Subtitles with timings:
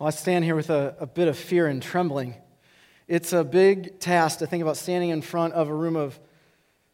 [0.00, 2.34] Well, I stand here with a, a bit of fear and trembling.
[3.06, 6.18] It's a big task to think about standing in front of a room of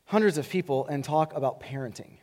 [0.06, 2.16] hundreds of people and talk about parenting.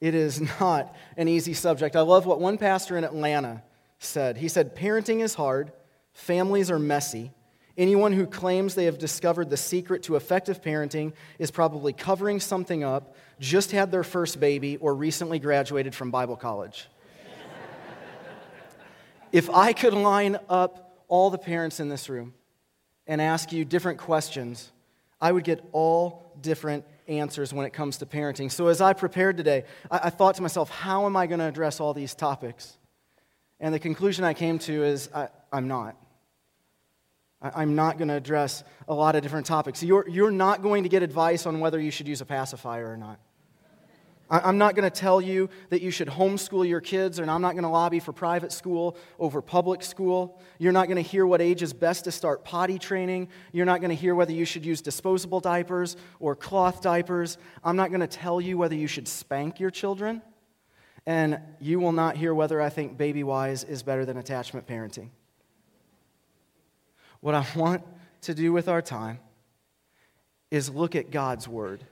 [0.00, 1.96] It is not an easy subject.
[1.96, 3.64] I love what one pastor in Atlanta
[3.98, 4.36] said.
[4.36, 5.72] He said, Parenting is hard,
[6.12, 7.32] families are messy.
[7.76, 12.84] Anyone who claims they have discovered the secret to effective parenting is probably covering something
[12.84, 16.86] up, just had their first baby, or recently graduated from Bible college
[19.32, 22.34] if I could line up all the parents in this room
[23.06, 24.72] and ask you different questions,
[25.20, 28.50] I would get all different answers when it comes to parenting.
[28.50, 31.46] So, as I prepared today, I, I thought to myself, how am I going to
[31.46, 32.78] address all these topics?
[33.58, 35.96] And the conclusion I came to is I, am not.
[37.42, 39.82] I, I'm not going to address a lot of different topics.
[39.82, 42.96] You're, you're not going to get advice on whether you should use a pacifier or
[42.96, 43.18] not.
[44.30, 47.52] I'm not going to tell you that you should homeschool your kids, and I'm not
[47.52, 50.40] going to lobby for private school over public school.
[50.58, 53.28] You're not going to hear what age is best to start potty training.
[53.50, 57.38] You're not going to hear whether you should use disposable diapers or cloth diapers.
[57.64, 60.22] I'm not going to tell you whether you should spank your children.
[61.06, 65.08] And you will not hear whether I think Babywise is better than attachment parenting.
[67.20, 67.82] What I want
[68.22, 69.18] to do with our time
[70.52, 71.84] is look at God's word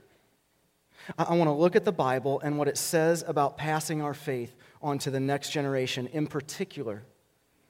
[1.17, 4.55] I want to look at the Bible and what it says about passing our faith
[4.81, 7.03] on to the next generation, in particular,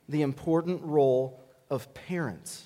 [0.07, 2.63] the important role of parents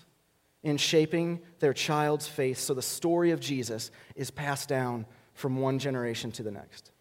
[0.63, 5.79] in shaping their child's faith so the story of Jesus is passed down from one
[5.79, 6.91] generation to the next.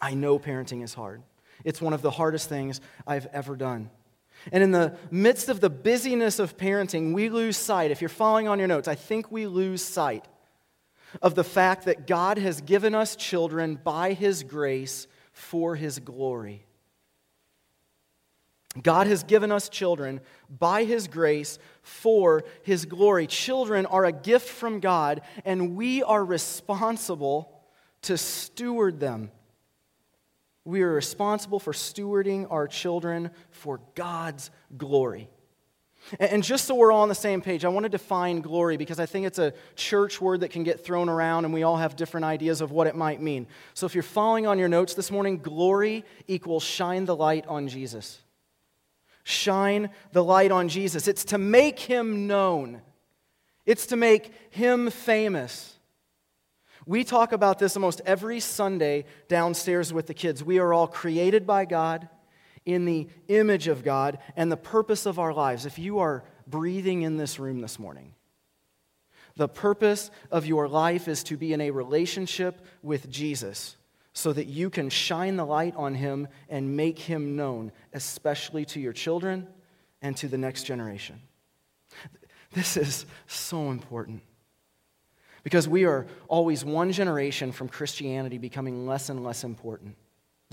[0.00, 1.22] I know parenting is hard.
[1.64, 3.90] It's one of the hardest things I've ever done.
[4.52, 7.90] And in the midst of the busyness of parenting, we lose sight.
[7.90, 10.26] If you're following on your notes, I think we lose sight
[11.22, 16.66] of the fact that God has given us children by His grace for His glory.
[18.82, 23.26] God has given us children by His grace for His glory.
[23.26, 27.62] Children are a gift from God, and we are responsible
[28.02, 29.30] to steward them.
[30.64, 35.28] We are responsible for stewarding our children for God's glory.
[36.20, 39.00] And just so we're all on the same page, I want to define glory because
[39.00, 41.96] I think it's a church word that can get thrown around and we all have
[41.96, 43.46] different ideas of what it might mean.
[43.72, 47.68] So if you're following on your notes this morning, glory equals shine the light on
[47.68, 48.20] Jesus.
[49.22, 51.08] Shine the light on Jesus.
[51.08, 52.82] It's to make him known,
[53.64, 55.70] it's to make him famous.
[56.86, 60.44] We talk about this almost every Sunday downstairs with the kids.
[60.44, 62.10] We are all created by God
[62.64, 65.66] in the image of God and the purpose of our lives.
[65.66, 68.14] If you are breathing in this room this morning,
[69.36, 73.76] the purpose of your life is to be in a relationship with Jesus
[74.12, 78.80] so that you can shine the light on him and make him known, especially to
[78.80, 79.48] your children
[80.00, 81.20] and to the next generation.
[82.52, 84.22] This is so important
[85.42, 89.96] because we are always one generation from Christianity becoming less and less important.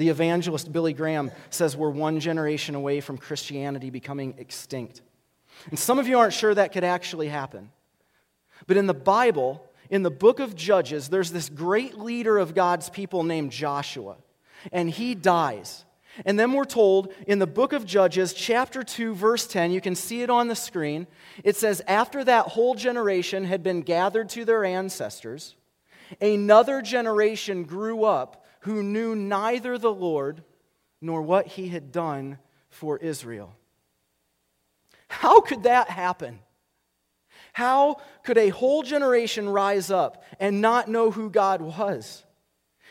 [0.01, 4.99] The evangelist Billy Graham says we're one generation away from Christianity becoming extinct.
[5.69, 7.69] And some of you aren't sure that could actually happen.
[8.65, 12.89] But in the Bible, in the book of Judges, there's this great leader of God's
[12.89, 14.15] people named Joshua.
[14.71, 15.85] And he dies.
[16.25, 19.93] And then we're told in the book of Judges, chapter 2, verse 10, you can
[19.93, 21.05] see it on the screen.
[21.43, 25.53] It says, After that whole generation had been gathered to their ancestors,
[26.19, 30.43] another generation grew up who knew neither the Lord
[31.01, 32.37] nor what he had done
[32.69, 33.55] for Israel.
[35.07, 36.39] How could that happen?
[37.53, 42.23] How could a whole generation rise up and not know who God was?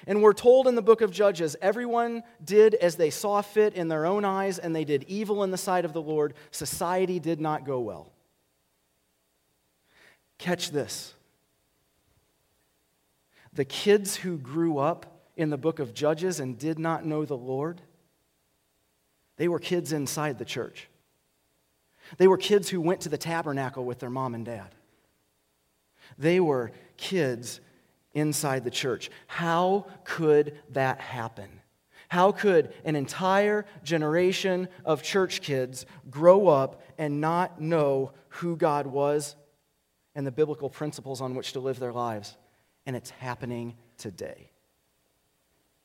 [0.06, 3.88] And we're told in the book of Judges everyone did as they saw fit in
[3.88, 6.34] their own eyes, and they did evil in the sight of the Lord.
[6.50, 8.12] Society did not go well.
[10.38, 11.14] Catch this
[13.52, 17.36] the kids who grew up in the book of Judges and did not know the
[17.36, 17.80] Lord,
[19.36, 20.88] they were kids inside the church.
[22.18, 24.74] They were kids who went to the tabernacle with their mom and dad.
[26.18, 27.60] They were kids
[28.12, 29.10] inside the church.
[29.28, 31.48] How could that happen?
[32.08, 38.86] How could an entire generation of church kids grow up and not know who God
[38.86, 39.36] was
[40.14, 42.36] and the biblical principles on which to live their lives?
[42.84, 44.50] And it's happening today.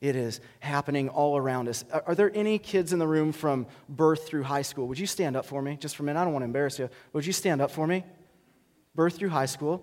[0.00, 1.84] It is happening all around us.
[1.90, 4.86] Are there any kids in the room from birth through high school?
[4.88, 6.20] Would you stand up for me just for a minute?
[6.20, 6.90] I don't want to embarrass you.
[7.14, 8.04] Would you stand up for me?
[8.94, 9.82] Birth through high school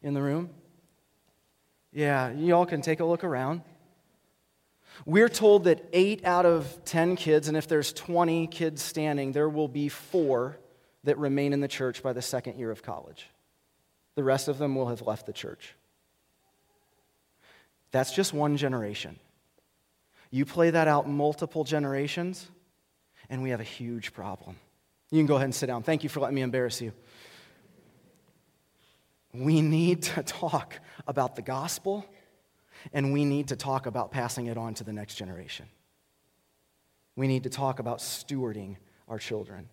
[0.00, 0.50] in the room?
[1.92, 3.62] Yeah, you all can take a look around.
[5.06, 9.48] We're told that eight out of 10 kids, and if there's 20 kids standing, there
[9.48, 10.56] will be four
[11.02, 13.28] that remain in the church by the second year of college.
[14.14, 15.74] The rest of them will have left the church.
[17.94, 19.20] That's just one generation.
[20.32, 22.50] You play that out multiple generations,
[23.30, 24.56] and we have a huge problem.
[25.12, 25.84] You can go ahead and sit down.
[25.84, 26.92] Thank you for letting me embarrass you.
[29.32, 32.04] We need to talk about the gospel,
[32.92, 35.66] and we need to talk about passing it on to the next generation.
[37.14, 38.74] We need to talk about stewarding
[39.06, 39.68] our children.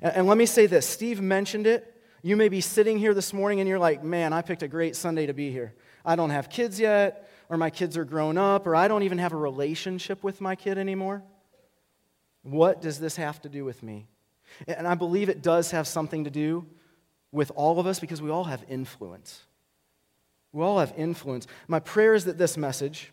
[0.00, 2.02] And, let me say this Steve mentioned it.
[2.22, 4.96] You may be sitting here this morning and you're like, man, I picked a great
[4.96, 5.74] Sunday to be here.
[6.02, 9.18] I don't have kids yet, or my kids are grown up, or I don't even
[9.18, 11.22] have a relationship with my kid anymore.
[12.42, 14.06] What does this have to do with me?
[14.66, 16.66] And I believe it does have something to do
[17.30, 19.42] with all of us because we all have influence.
[20.52, 21.46] We all have influence.
[21.66, 23.12] My prayer is that this message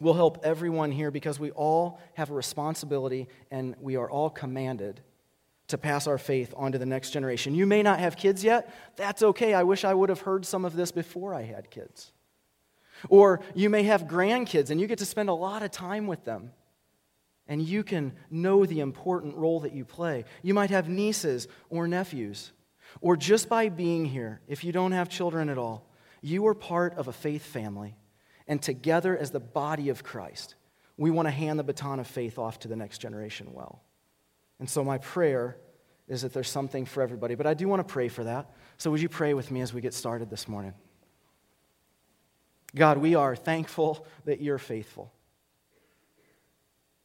[0.00, 5.00] will help everyone here because we all have a responsibility and we are all commanded
[5.68, 7.54] to pass our faith on to the next generation.
[7.54, 8.72] You may not have kids yet.
[8.96, 9.54] That's okay.
[9.54, 12.12] I wish I would have heard some of this before I had kids.
[13.08, 16.24] Or you may have grandkids and you get to spend a lot of time with
[16.24, 16.52] them.
[17.46, 20.24] And you can know the important role that you play.
[20.42, 22.52] You might have nieces or nephews.
[23.00, 25.88] Or just by being here, if you don't have children at all,
[26.20, 27.96] you are part of a faith family.
[28.46, 30.54] And together, as the body of Christ,
[30.96, 33.82] we want to hand the baton of faith off to the next generation well.
[34.58, 35.56] And so, my prayer
[36.08, 37.34] is that there's something for everybody.
[37.34, 38.50] But I do want to pray for that.
[38.76, 40.74] So, would you pray with me as we get started this morning?
[42.74, 45.12] God, we are thankful that you're faithful.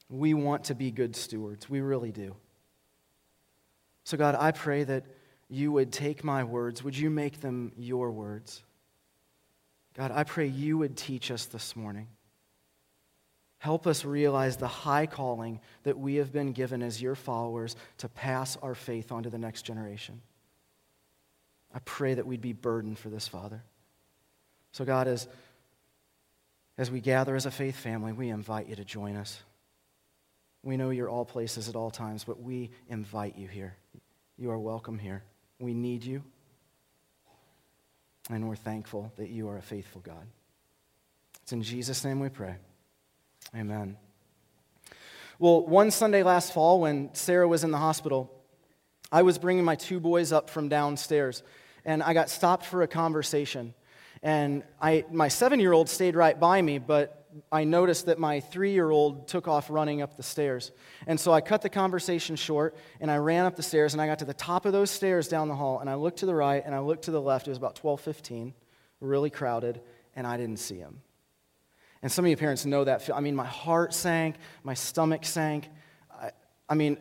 [0.09, 1.69] We want to be good stewards.
[1.69, 2.35] We really do.
[4.05, 5.05] So, God, I pray that
[5.49, 6.83] you would take my words.
[6.83, 8.63] Would you make them your words?
[9.97, 12.07] God, I pray you would teach us this morning.
[13.59, 18.07] Help us realize the high calling that we have been given as your followers to
[18.07, 20.21] pass our faith on to the next generation.
[21.73, 23.63] I pray that we'd be burdened for this, Father.
[24.71, 25.27] So, God, as,
[26.77, 29.41] as we gather as a faith family, we invite you to join us.
[30.63, 33.75] We know you're all places at all times, but we invite you here.
[34.37, 35.23] You are welcome here.
[35.59, 36.23] We need you,
[38.29, 40.27] and we're thankful that you are a faithful God.
[41.41, 42.55] It's in Jesus' name we pray.
[43.55, 43.97] Amen.
[45.39, 48.31] Well, one Sunday last fall, when Sarah was in the hospital,
[49.11, 51.41] I was bringing my two boys up from downstairs,
[51.85, 53.73] and I got stopped for a conversation.
[54.23, 57.17] And I, my seven year old stayed right by me, but
[57.51, 60.71] I noticed that my three year old took off running up the stairs.
[61.05, 64.07] And so I cut the conversation short, and I ran up the stairs, and I
[64.07, 66.35] got to the top of those stairs down the hall, and I looked to the
[66.35, 67.47] right, and I looked to the left.
[67.47, 68.53] It was about 12:15,
[69.01, 69.81] really crowded,
[70.15, 71.01] and I didn't see him.
[72.01, 73.09] And some of you parents know that.
[73.13, 75.69] I mean, my heart sank, my stomach sank.
[76.11, 76.31] I,
[76.69, 76.97] I mean,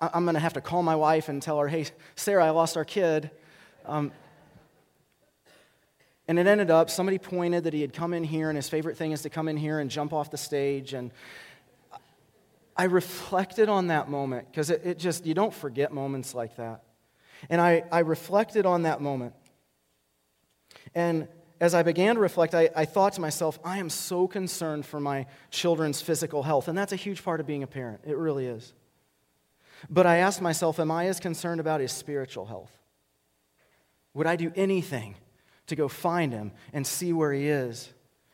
[0.00, 1.86] I, am going to have to call my wife and tell her, hey,
[2.16, 3.30] Sarah, I lost our kid.
[3.84, 4.12] Um,
[6.30, 8.96] and it ended up, somebody pointed that he had come in here, and his favorite
[8.96, 10.94] thing is to come in here and jump off the stage.
[10.94, 11.10] And
[12.76, 16.84] I reflected on that moment because it, it, just, you don't forget moments like that.
[17.48, 19.34] And I, I reflected on that moment.
[20.94, 21.26] And
[21.60, 25.00] as I began to reflect, I, I thought to myself, I am so concerned for
[25.00, 26.68] my children's physical health.
[26.68, 28.02] And that's a huge part of being a parent.
[28.06, 28.72] It really is.
[29.88, 32.70] But I asked myself, am I as concerned about his spiritual health?
[34.14, 35.16] Would I do anything
[35.70, 37.92] to go find him and see where he is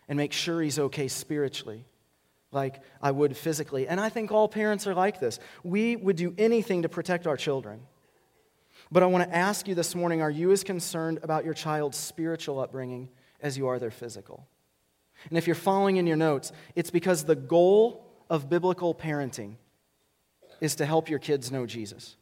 [0.08, 1.86] and make sure he's okay spiritually?
[2.52, 3.86] like I would physically.
[3.86, 5.38] And I think all parents are like this.
[5.62, 7.80] We would do anything to protect our children.
[8.90, 11.96] But I want to ask you this morning are you as concerned about your child's
[11.96, 13.08] spiritual upbringing
[13.40, 14.46] as you are their physical?
[15.28, 19.56] And if you're following in your notes, it's because the goal of biblical parenting
[20.60, 22.16] is to help your kids know Jesus.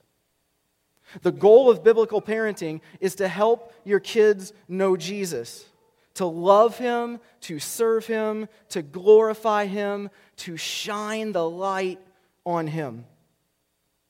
[1.22, 5.64] The goal of biblical parenting is to help your kids know Jesus,
[6.14, 12.00] to love him, to serve him, to glorify him, to shine the light
[12.44, 13.04] on him.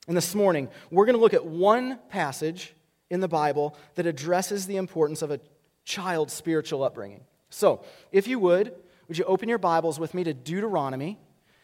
[0.07, 2.73] And this morning, we're going to look at one passage
[3.09, 5.39] in the Bible that addresses the importance of a
[5.83, 7.21] child's spiritual upbringing.
[7.49, 8.73] So, if you would,
[9.07, 11.19] would you open your Bibles with me to Deuteronomy?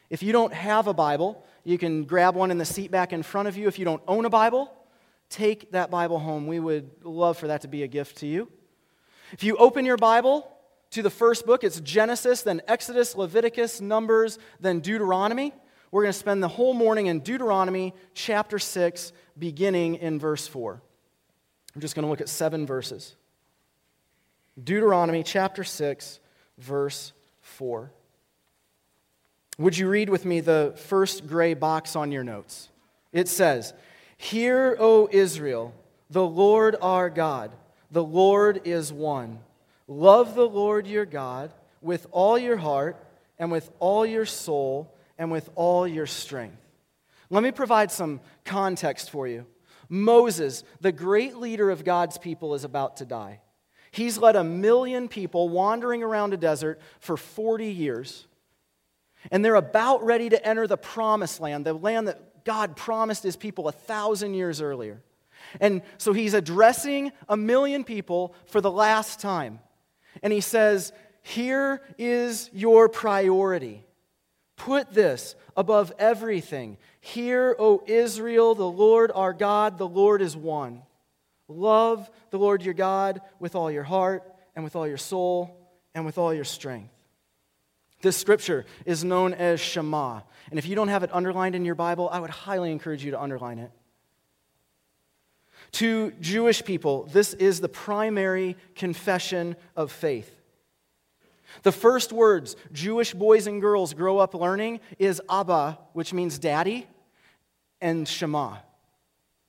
[0.10, 3.24] If you don't have a Bible, you can grab one in the seat back in
[3.24, 3.68] front of you.
[3.68, 4.72] If you don't own a Bible,
[5.32, 6.46] take that Bible home.
[6.46, 8.50] We would love for that to be a gift to you.
[9.32, 10.52] If you open your Bible
[10.92, 15.54] to the first book, it's Genesis, then Exodus, Leviticus, Numbers, then Deuteronomy.
[15.90, 20.82] We're going to spend the whole morning in Deuteronomy chapter 6, beginning in verse 4.
[21.74, 23.16] I'm just going to look at seven verses.
[24.62, 26.20] Deuteronomy chapter 6,
[26.58, 27.92] verse 4.
[29.58, 32.70] Would you read with me the first gray box on your notes?
[33.14, 33.74] It says,
[34.22, 35.74] Hear, O Israel,
[36.12, 37.52] the Lord our God,
[37.90, 39.40] the Lord is one.
[39.88, 41.52] Love the Lord your God
[41.82, 43.04] with all your heart
[43.40, 46.56] and with all your soul and with all your strength.
[47.32, 49.48] Let me provide some context for you.
[49.90, 53.40] Moses, the great leader of God's people, is about to die.
[53.90, 58.28] He's led a million people wandering around a desert for 40 years.
[59.32, 63.36] And they're about ready to enter the promised land, the land that God promised his
[63.36, 65.02] people a thousand years earlier.
[65.60, 69.60] And so he's addressing a million people for the last time.
[70.22, 73.84] And he says, Here is your priority.
[74.56, 76.78] Put this above everything.
[77.00, 80.84] Hear, O Israel, the Lord our God, the Lord is one.
[81.48, 84.24] Love the Lord your God with all your heart
[84.56, 85.58] and with all your soul
[85.96, 86.94] and with all your strength.
[88.02, 90.22] This scripture is known as Shema.
[90.50, 93.12] And if you don't have it underlined in your Bible, I would highly encourage you
[93.12, 93.72] to underline it.
[95.74, 100.36] To Jewish people, this is the primary confession of faith.
[101.64, 106.88] The first words Jewish boys and girls grow up learning is Abba, which means daddy,
[107.80, 108.58] and Shema.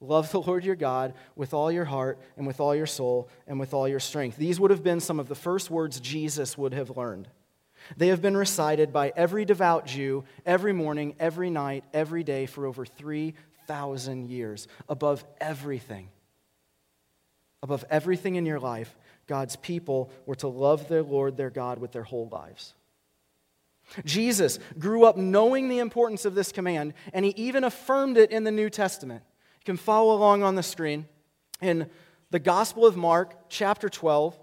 [0.00, 3.60] Love the Lord your God with all your heart and with all your soul and
[3.60, 4.36] with all your strength.
[4.36, 7.28] These would have been some of the first words Jesus would have learned.
[7.96, 12.66] They have been recited by every devout Jew every morning, every night, every day for
[12.66, 14.68] over 3,000 years.
[14.88, 16.08] Above everything,
[17.62, 18.96] above everything in your life,
[19.26, 22.74] God's people were to love their Lord, their God, with their whole lives.
[24.04, 28.44] Jesus grew up knowing the importance of this command, and he even affirmed it in
[28.44, 29.22] the New Testament.
[29.60, 31.06] You can follow along on the screen.
[31.60, 31.88] In
[32.30, 34.38] the Gospel of Mark, chapter 12,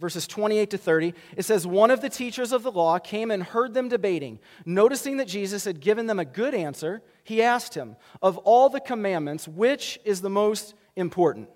[0.00, 3.42] verses 28 to 30, it says, One of the teachers of the law came and
[3.42, 4.38] heard them debating.
[4.64, 8.80] Noticing that Jesus had given them a good answer, he asked him, Of all the
[8.80, 11.48] commandments, which is the most important?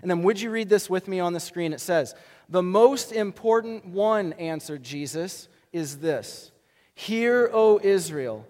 [0.00, 1.72] And then, would you read this with me on the screen?
[1.72, 2.14] It says,
[2.48, 6.50] The most important one, answered Jesus, is this
[6.94, 8.46] Hear, O Israel,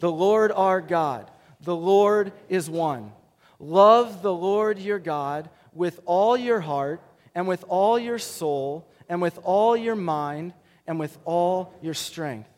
[0.00, 1.30] the Lord our God,
[1.62, 3.12] the Lord is one.
[3.58, 7.02] Love the Lord your God with all your heart
[7.34, 10.54] and with all your soul and with all your mind
[10.86, 12.48] and with all your strength.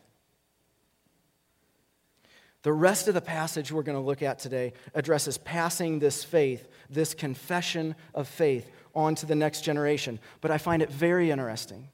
[2.63, 6.67] The rest of the passage we're going to look at today addresses passing this faith,
[6.89, 10.19] this confession of faith, on to the next generation.
[10.39, 11.89] But I find it very interesting.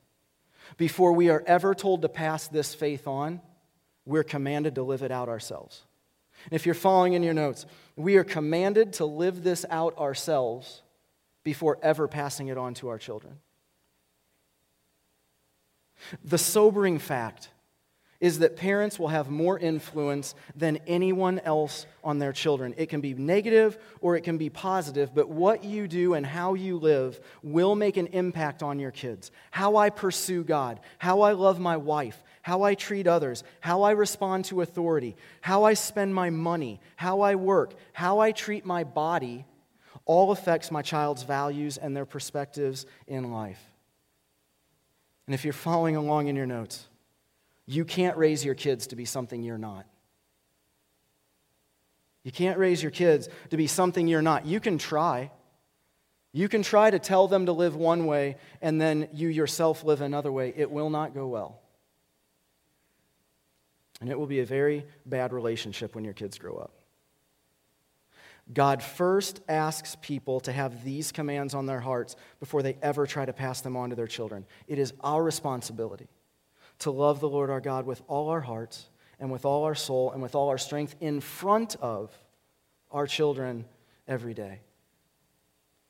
[0.78, 3.42] Before we are ever told to pass this faith on,
[4.06, 5.84] we're commanded to live it out ourselves.
[6.46, 10.84] And if you're following in your notes, we are commanded to live this out ourselves
[11.44, 13.38] before ever passing it on to our children.
[16.24, 17.50] The sobering fact
[18.20, 22.74] is that parents will have more influence than anyone else on their children.
[22.78, 26.54] It can be negative or it can be positive, but what you do and how
[26.54, 29.32] you live will make an impact on your kids.
[29.52, 33.92] How I pursue God, how I love my wife, how I treat others, how I
[33.92, 38.84] respond to authority, how I spend my money, how I work, how I treat my
[38.84, 39.46] body
[40.10, 43.64] all affects my child's values and their perspectives in life.
[45.28, 46.88] And if you're following along in your notes,
[47.68, 49.86] you can't raise your kids to be something you're not.
[52.24, 54.48] You can't raise your kids to be something you're not.
[54.48, 55.30] You can try.
[56.34, 60.02] You can try to tell them to live one way and then you yourself live
[60.02, 60.52] another way.
[60.58, 61.62] It will not go well.
[64.02, 66.79] And it will be a very bad relationship when your kids grow up.
[68.52, 73.26] God first asks people to have these commands on their hearts before they ever try
[73.26, 74.46] to pass them on to their children.
[74.68, 76.08] It is our responsibility
[76.80, 78.90] to love the Lord our God with all our hearts
[79.20, 82.12] and with all our soul and with all our strength in front of
[82.92, 83.66] our children
[84.08, 84.62] every day.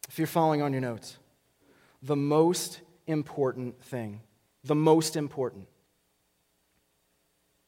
[0.09, 1.17] If you're following on your notes,
[2.01, 4.21] the most important thing,
[4.63, 5.67] the most important,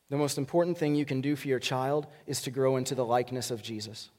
[0.09, 3.05] the most important thing you can do for your child is to grow into the
[3.05, 4.09] likeness of Jesus.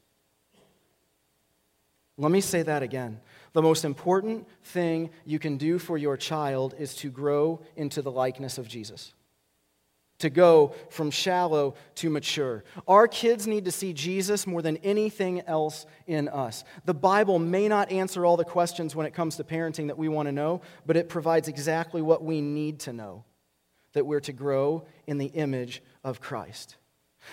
[2.23, 3.21] Let me say that again.
[3.53, 8.13] The most important thing you can do for your child is to grow into the
[8.13, 9.13] likeness of Jesus.
[10.21, 12.63] To go from shallow to mature.
[12.87, 16.63] Our kids need to see Jesus more than anything else in us.
[16.85, 20.09] The Bible may not answer all the questions when it comes to parenting that we
[20.09, 23.25] want to know, but it provides exactly what we need to know
[23.95, 26.77] that we're to grow in the image of Christ.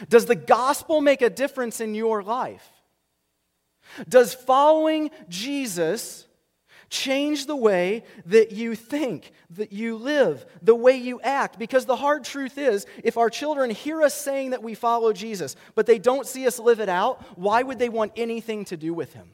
[0.09, 2.67] Does the gospel make a difference in your life?
[4.07, 6.27] Does following Jesus
[6.89, 11.59] Change the way that you think, that you live, the way you act.
[11.59, 15.55] Because the hard truth is, if our children hear us saying that we follow Jesus,
[15.75, 18.91] but they don't see us live it out, why would they want anything to do
[18.91, 19.29] with him?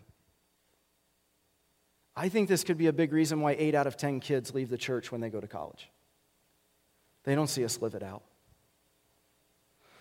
[2.14, 4.70] I think this could be a big reason why eight out of 10 kids leave
[4.70, 5.90] the church when they go to college.
[7.24, 8.24] They don't see us live it out.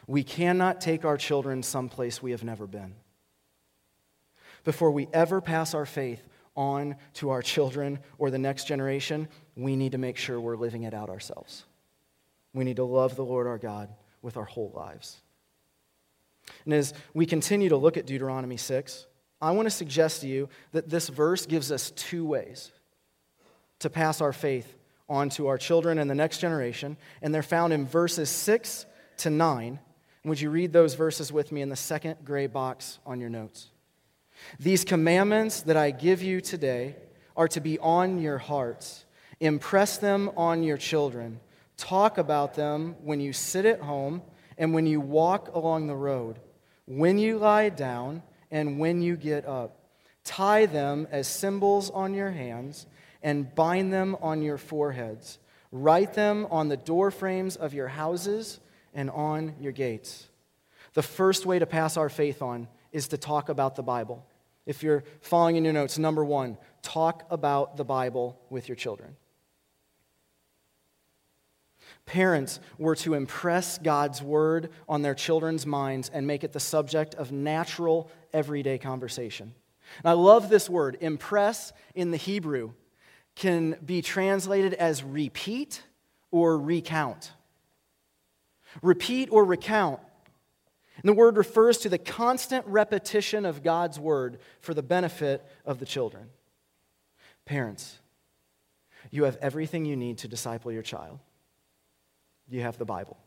[0.08, 2.94] We cannot take our children someplace we have never been.
[4.64, 9.76] Before we ever pass our faith on to our children or the next generation, we
[9.76, 11.64] need to make sure we're living it out ourselves.
[12.52, 13.90] We need to love the Lord our God
[14.22, 15.20] with our whole lives.
[16.64, 19.06] And as we continue to look at Deuteronomy 6,
[19.40, 22.70] I want to suggest to you that this verse gives us two ways
[23.80, 24.76] to pass our faith
[25.08, 28.86] on to our children and the next generation, and they're found in verses 6
[29.18, 29.78] to 9.
[30.24, 33.70] Would you read those verses with me in the second gray box on your notes?
[34.58, 36.96] These commandments that I give you today
[37.36, 39.04] are to be on your hearts.
[39.40, 41.40] Impress them on your children.
[41.76, 44.22] Talk about them when you sit at home
[44.56, 46.38] and when you walk along the road,
[46.86, 49.80] when you lie down and when you get up.
[50.22, 52.86] Tie them as symbols on your hands
[53.22, 55.38] and bind them on your foreheads.
[55.72, 58.60] Write them on the doorframes of your houses
[58.94, 60.28] and on your gates.
[60.92, 64.24] The first way to pass our faith on is to talk about the Bible.
[64.64, 69.16] If you're following in your notes, number one, talk about the Bible with your children.
[72.06, 77.14] Parents were to impress God's word on their children's minds and make it the subject
[77.16, 79.54] of natural, everyday conversation.
[79.98, 80.96] And I love this word.
[81.00, 82.72] Impress in the Hebrew
[83.34, 85.82] can be translated as repeat
[86.30, 87.32] or recount.
[88.82, 90.00] Repeat or recount
[90.96, 95.78] and the word refers to the constant repetition of God's word for the benefit of
[95.78, 96.28] the children.
[97.44, 97.98] Parents,
[99.10, 101.18] you have everything you need to disciple your child.
[102.48, 103.18] You have the Bible.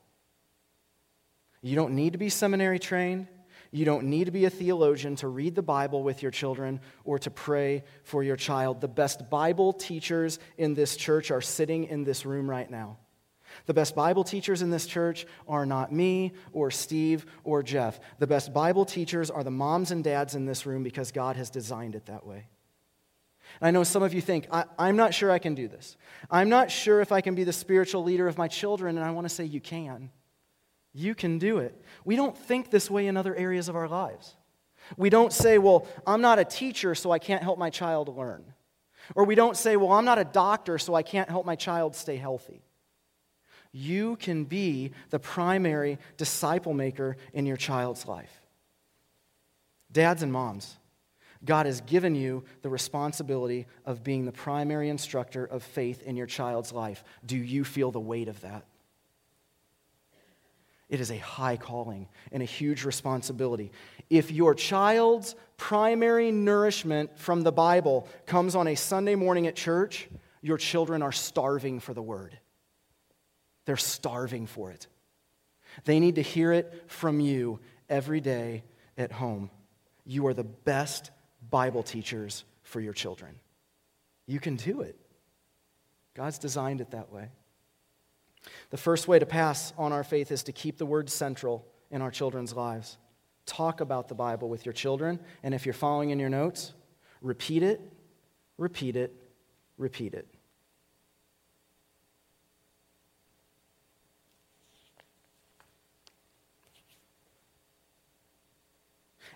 [1.61, 3.27] You don't need to be seminary trained.
[3.71, 7.19] You don't need to be a theologian to read the Bible with your children or
[7.19, 8.79] to pray for your child.
[8.79, 12.97] The best Bible teachers in this church are sitting in this room right now.
[13.65, 17.99] The best Bible teachers in this church are not me or Steve or Jeff.
[18.19, 21.49] The best Bible teachers are the moms and dads in this room because God has
[21.49, 22.47] designed it that way.
[23.59, 25.97] And I know some of you think, I, am not sure I can do this.
[26.29, 29.11] I'm not sure if I can be the spiritual leader of my children, and I
[29.11, 30.11] want to say you can.
[30.93, 31.79] You can do it.
[32.05, 34.35] We don't think this way in other areas of our lives.
[34.95, 38.53] We don't say, well, I'm not a teacher, so I can't help my child learn.
[39.15, 41.95] Or we don't say, well, I'm not a doctor, so I can't help my child
[41.95, 42.63] stay healthy.
[43.79, 48.41] You can be the primary disciple maker in your child's life.
[49.91, 50.77] Dads and moms,
[51.45, 56.25] God has given you the responsibility of being the primary instructor of faith in your
[56.25, 57.03] child's life.
[57.23, 58.65] Do you feel the weight of that?
[60.89, 63.71] It is a high calling and a huge responsibility.
[64.09, 70.09] If your child's primary nourishment from the Bible comes on a Sunday morning at church,
[70.41, 72.39] your children are starving for the word.
[73.67, 74.87] They're starving for it.
[75.83, 78.63] They need to hear it from you every day
[78.97, 79.49] at home.
[80.05, 81.11] You are the best
[81.49, 83.35] Bible teachers for your children.
[84.25, 84.97] You can do it.
[86.15, 87.27] God's designed it that way.
[88.69, 92.01] The first way to pass on our faith is to keep the word central in
[92.01, 92.97] our children's lives.
[93.45, 96.73] Talk about the Bible with your children, and if you're following in your notes,
[97.21, 97.81] repeat it,
[98.57, 99.13] repeat it,
[99.77, 100.36] repeat it.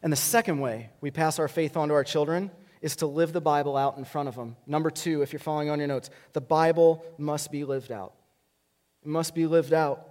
[0.03, 3.33] And the second way we pass our faith on to our children is to live
[3.33, 4.55] the Bible out in front of them.
[4.65, 8.13] Number two, if you're following on your notes, the Bible must be lived out.
[9.03, 10.07] It must be lived out.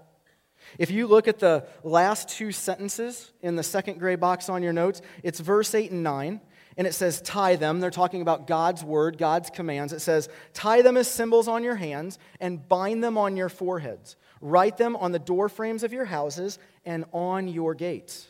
[0.78, 4.72] If you look at the last two sentences in the second gray box on your
[4.72, 6.40] notes, it's verse 8 and 9,
[6.76, 7.80] and it says, tie them.
[7.80, 9.92] They're talking about God's word, God's commands.
[9.92, 14.16] It says, tie them as symbols on your hands and bind them on your foreheads.
[14.40, 18.29] Write them on the doorframes of your houses and on your gates.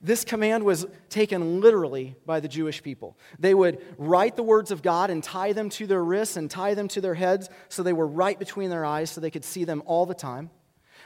[0.00, 3.18] This command was taken literally by the Jewish people.
[3.38, 6.74] They would write the words of God and tie them to their wrists and tie
[6.74, 9.64] them to their heads so they were right between their eyes so they could see
[9.64, 10.50] them all the time.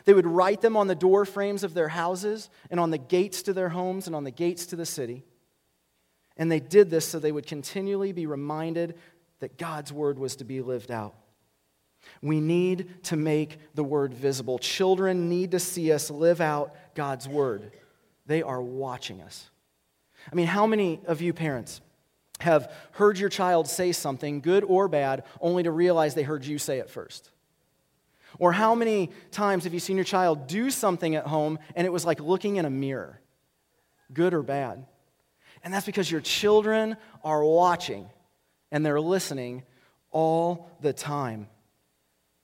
[0.04, 3.42] They would write them on the door frames of their houses and on the gates
[3.42, 5.24] to their homes and on the gates to the city.
[6.36, 8.96] And they did this so they would continually be reminded
[9.40, 11.14] that God's word was to be lived out.
[12.20, 14.58] We need to make the word visible.
[14.58, 17.72] Children need to see us live out God's word.
[18.26, 19.50] They are watching us.
[20.30, 21.80] I mean, how many of you parents
[22.40, 26.58] have heard your child say something, good or bad, only to realize they heard you
[26.58, 27.30] say it first?
[28.38, 31.92] Or how many times have you seen your child do something at home and it
[31.92, 33.20] was like looking in a mirror,
[34.12, 34.86] good or bad?
[35.62, 38.08] And that's because your children are watching
[38.70, 39.64] and they're listening
[40.10, 41.48] all the time.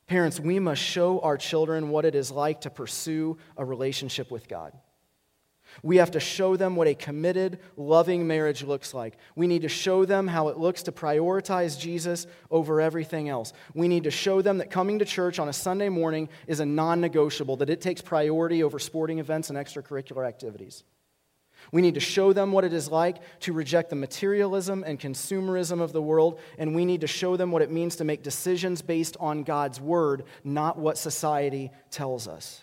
[0.06, 4.48] Parents, we must show our children what it is like to pursue a relationship with
[4.48, 4.72] God.
[5.82, 9.16] We have to show them what a committed, loving marriage looks like.
[9.36, 13.52] We need to show them how it looks to prioritize Jesus over everything else.
[13.74, 16.66] We need to show them that coming to church on a Sunday morning is a
[16.66, 20.84] non negotiable, that it takes priority over sporting events and extracurricular activities.
[21.72, 25.80] We need to show them what it is like to reject the materialism and consumerism
[25.80, 28.80] of the world, and we need to show them what it means to make decisions
[28.80, 32.62] based on God's word, not what society tells us.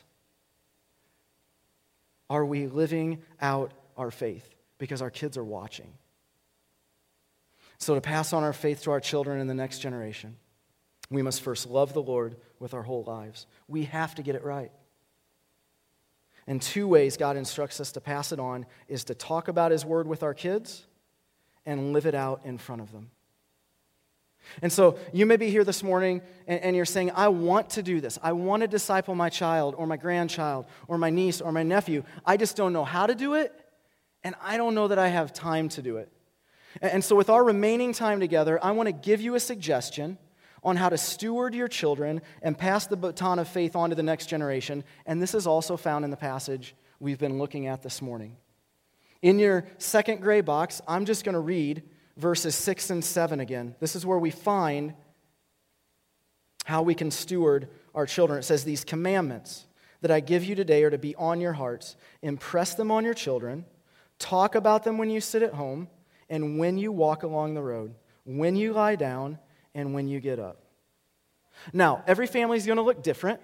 [2.30, 4.48] Are we living out our faith?
[4.78, 5.94] Because our kids are watching.
[7.78, 10.38] So, to pass on our faith to our children and the next generation,
[11.10, 13.46] we must first love the Lord with our whole lives.
[13.68, 14.72] We have to get it right.
[16.48, 19.84] And two ways God instructs us to pass it on is to talk about His
[19.84, 20.86] Word with our kids
[21.66, 23.10] and live it out in front of them.
[24.62, 27.84] And so you may be here this morning and, and, you're saying, I want to
[27.84, 28.20] do this.
[28.22, 32.04] I want to disciple my child or my grandchild or my niece or my nephew.
[32.26, 33.54] I just don't know how to do it,
[34.24, 36.12] and I don't know that I have time to do it.
[36.82, 40.18] And, and so, with our remaining time together, I want to give you a suggestion
[40.64, 44.04] on how to steward your children and pass the baton of faith on to the
[44.04, 44.84] next generation.
[45.06, 48.36] And this is also found in the passage we've been looking at this morning.
[49.22, 51.84] In your second gray box, I'm just going to read
[52.18, 53.76] verses 6 and 7 again.
[53.80, 54.94] This is where we find
[56.66, 58.40] how we can steward our children.
[58.40, 59.66] It says, These commandments
[60.02, 61.96] that I give you today are to be on your hearts.
[62.22, 63.66] Impress them on your children.
[64.20, 65.88] Talk about them when you sit at home
[66.30, 69.40] and when you walk along the road, when you lie down
[69.74, 70.62] and when you get up.
[71.74, 73.40] Now, every family is going to look different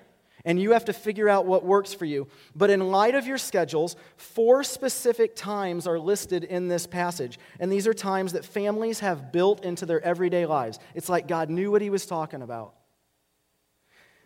[0.46, 2.28] and you have to figure out what works for you.
[2.56, 7.40] But in light of your schedules, four specific times are listed in this passage.
[7.60, 10.80] And these are times that families have built into their everyday lives.
[10.96, 12.74] It's like God knew what he was talking about.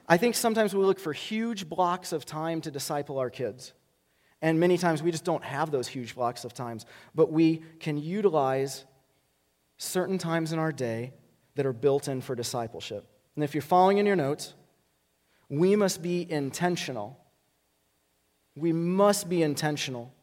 [0.07, 3.73] I think sometimes we look for huge blocks of time to disciple our kids.
[4.41, 6.85] And many times we just don't have those huge blocks of times.
[7.15, 8.85] But we can utilize
[9.77, 11.13] certain times in our day
[11.55, 13.07] that are built in for discipleship.
[13.35, 14.53] And if you're following in your notes,
[15.49, 17.19] we must be intentional.
[18.55, 20.13] We must be intentional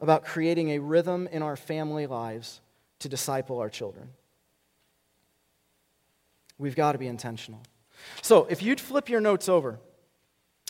[0.00, 2.60] about creating a rhythm in our family lives
[3.00, 4.08] to disciple our children.
[6.58, 7.62] We've got to be intentional.
[8.22, 9.78] So, if you'd flip your notes over,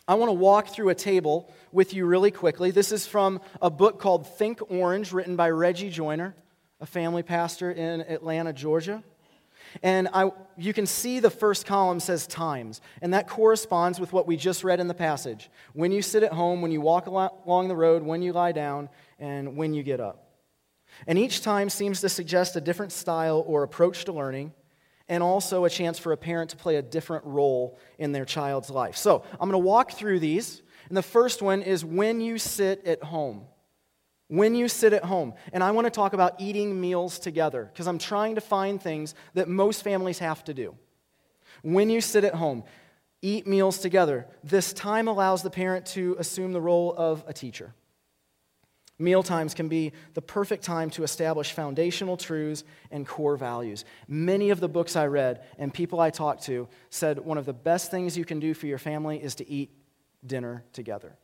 [0.07, 2.70] I want to walk through a table with you really quickly.
[2.70, 6.35] This is from a book called Think Orange, written by Reggie Joiner,
[6.81, 9.03] a family pastor in Atlanta, Georgia.
[9.82, 14.26] And I, you can see the first column says times, and that corresponds with what
[14.26, 15.50] we just read in the passage.
[15.72, 18.88] When you sit at home, when you walk along the road, when you lie down,
[19.18, 20.28] and when you get up.
[21.06, 24.52] And each time seems to suggest a different style or approach to learning,
[25.08, 28.70] and also a chance for a parent to play a different role in their child's
[28.70, 28.96] life.
[28.96, 30.62] So I'm going to walk through these.
[30.88, 33.46] And the first one is when you sit at home
[34.28, 35.34] when you sit at home.
[35.52, 39.14] And I want to talk about eating meals together because I'm trying to find things
[39.34, 40.76] that most families have to do.
[41.62, 42.64] When you sit at home,
[43.22, 44.26] eat meals together.
[44.42, 47.74] This time allows the parent to assume the role of a teacher.
[48.98, 53.84] Meal times can be the perfect time to establish foundational truths and core values.
[54.06, 57.52] Many of the books I read and people I talked to said one of the
[57.52, 59.70] best things you can do for your family is to eat
[60.24, 61.16] dinner together.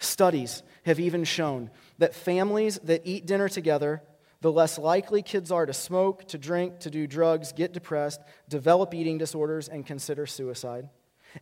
[0.00, 4.02] Studies have even shown that families that eat dinner together,
[4.40, 8.94] the less likely kids are to smoke, to drink, to do drugs, get depressed, develop
[8.94, 10.88] eating disorders, and consider suicide.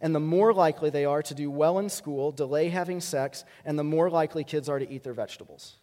[0.00, 3.78] And the more likely they are to do well in school, delay having sex, and
[3.78, 5.76] the more likely kids are to eat their vegetables.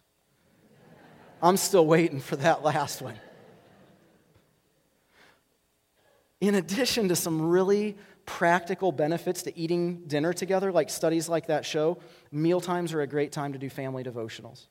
[1.42, 3.18] I'm still waiting for that last one.
[6.40, 7.96] In addition to some really
[8.26, 11.98] practical benefits to eating dinner together, like studies like that show,
[12.32, 14.66] meal times are a great time to do family devotionals.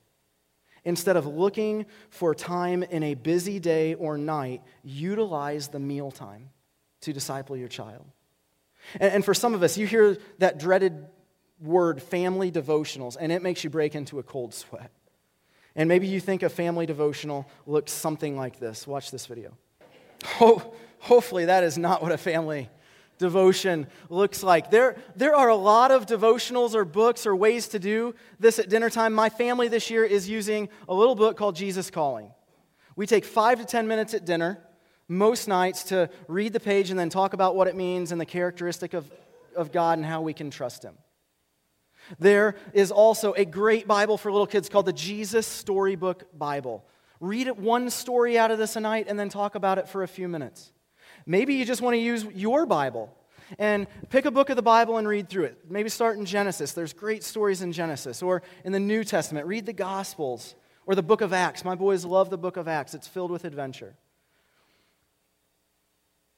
[0.84, 6.50] Instead of looking for time in a busy day or night, utilize the meal time
[7.00, 8.04] to disciple your child.
[9.00, 11.06] And, and for some of us, you hear that dreaded
[11.60, 14.90] word, family devotionals, and it makes you break into a cold sweat.
[15.76, 18.86] And maybe you think a family devotional looks something like this.
[18.86, 19.56] Watch this video.
[20.24, 22.68] Ho- hopefully, that is not what a family
[23.18, 24.70] devotion looks like.
[24.70, 28.68] There, there are a lot of devotionals or books or ways to do this at
[28.68, 29.12] dinner time.
[29.12, 32.30] My family this year is using a little book called Jesus Calling,
[32.96, 34.58] We take five to 10 minutes at dinner,
[35.08, 38.26] most nights, to read the page and then talk about what it means and the
[38.26, 39.10] characteristic of,
[39.56, 40.96] of God and how we can trust Him.
[42.18, 46.84] There is also a great Bible for little kids called the Jesus Storybook Bible.
[47.20, 50.08] Read one story out of this a night and then talk about it for a
[50.08, 50.72] few minutes.
[51.26, 53.14] Maybe you just want to use your Bible
[53.58, 55.58] and pick a book of the Bible and read through it.
[55.68, 56.72] Maybe start in Genesis.
[56.72, 58.22] There's great stories in Genesis.
[58.22, 60.54] Or in the New Testament, read the Gospels
[60.86, 61.64] or the book of Acts.
[61.64, 63.96] My boys love the book of Acts, it's filled with adventure.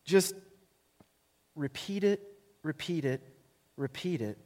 [0.04, 0.34] Just
[1.56, 2.22] repeat it,
[2.62, 3.22] repeat it,
[3.76, 4.38] repeat it.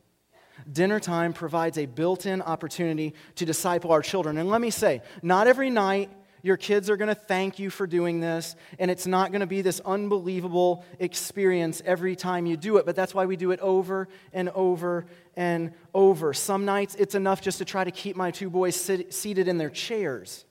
[0.70, 4.38] Dinner time provides a built in opportunity to disciple our children.
[4.38, 6.11] And let me say, not every night
[6.42, 9.46] your kids are going to thank you for doing this, and it's not going to
[9.46, 13.61] be this unbelievable experience every time you do it, but that's why we do it
[13.61, 16.33] over and over and over.
[16.33, 19.59] Some nights it's enough just to try to keep my two boys sit, seated in
[19.59, 20.44] their chairs.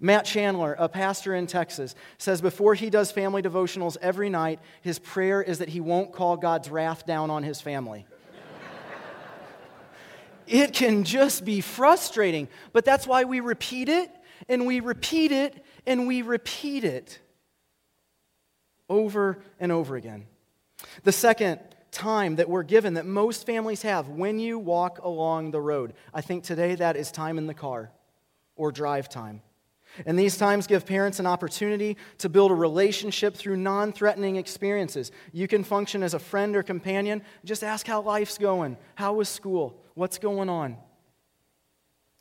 [0.00, 4.98] Matt Chandler, a pastor in Texas, says before he does family devotionals every night, his
[4.98, 8.06] prayer is that he won't call God's wrath down on his family.
[10.46, 14.10] it can just be frustrating, but that's why we repeat it
[14.48, 17.18] and we repeat it and we repeat it
[18.88, 20.26] over and over again.
[21.04, 25.60] The second time that we're given that most families have when you walk along the
[25.60, 27.90] road, I think today that is time in the car
[28.54, 29.42] or drive time.
[30.04, 35.10] And these times give parents an opportunity to build a relationship through non threatening experiences.
[35.32, 37.22] You can function as a friend or companion.
[37.44, 38.76] Just ask how life's going.
[38.96, 39.80] How was school?
[39.94, 40.76] What's going on?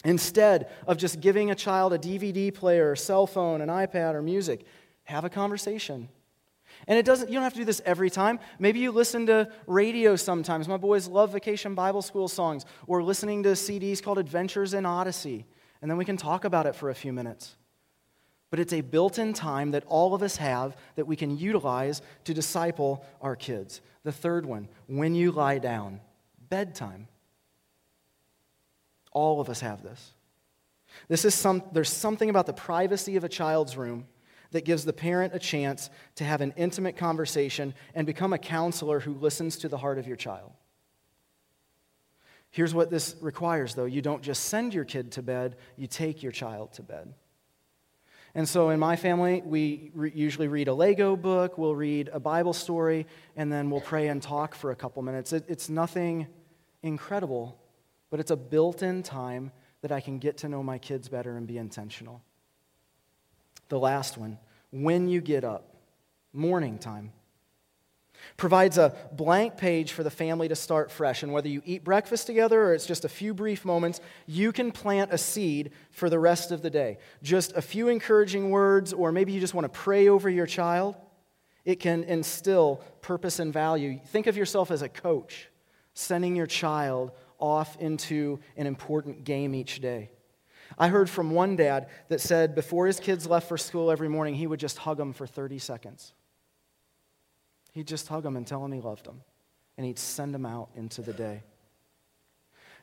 [0.05, 4.21] Instead of just giving a child a DVD player, or cell phone, an iPad, or
[4.21, 4.65] music,
[5.03, 6.07] have a conversation.
[6.87, 8.39] And it doesn't, you don't have to do this every time.
[8.59, 10.67] Maybe you listen to radio sometimes.
[10.67, 15.45] My boys love vacation Bible school songs or listening to CDs called Adventures in Odyssey.
[15.81, 17.55] And then we can talk about it for a few minutes.
[18.51, 22.01] But it's a built in time that all of us have that we can utilize
[22.25, 23.81] to disciple our kids.
[24.03, 25.99] The third one, when you lie down,
[26.49, 27.07] bedtime.
[29.15, 30.13] All of us have this.
[31.08, 34.08] This is some, there's something about the privacy of a child's room
[34.51, 38.99] that gives the parent a chance to have an intimate conversation and become a counselor
[38.99, 40.51] who listens to the heart of your child.
[42.51, 46.21] Here's what this requires, though you don't just send your kid to bed, you take
[46.21, 47.13] your child to bed.
[48.34, 52.19] And so in my family, we re- usually read a Lego book, we'll read a
[52.19, 55.32] Bible story, and then we'll pray and talk for a couple minutes.
[55.32, 56.28] It, it's nothing
[56.84, 57.58] incredible,
[58.09, 61.37] but it's a built in time that I can get to know my kids better
[61.37, 62.21] and be intentional.
[63.69, 64.37] The last one,
[64.71, 65.75] when you get up,
[66.33, 67.11] morning time.
[68.37, 71.23] Provides a blank page for the family to start fresh.
[71.23, 74.71] And whether you eat breakfast together or it's just a few brief moments, you can
[74.71, 76.97] plant a seed for the rest of the day.
[77.23, 80.95] Just a few encouraging words, or maybe you just want to pray over your child.
[81.63, 83.99] It can instill purpose and value.
[84.07, 85.49] Think of yourself as a coach,
[85.93, 87.11] sending your child
[87.45, 90.10] off into an important game each day.
[90.77, 94.36] I heard from one dad that said before his kids left for school every morning,
[94.36, 96.13] he would just hug them for 30 seconds.
[97.71, 99.21] He'd just hug them and tell them he loved them,
[99.77, 101.43] and he'd send them out into the day.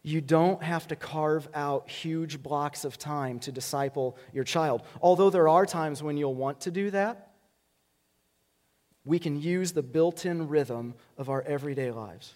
[0.02, 4.82] You don't have to carve out huge blocks of time to disciple your child.
[5.00, 7.30] Although there are times when you'll want to do that,
[9.04, 12.34] we can use the built in rhythm of our everyday lives.